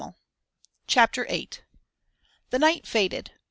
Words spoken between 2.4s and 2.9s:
The night